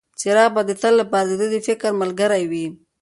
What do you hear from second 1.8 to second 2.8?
ملګری وي.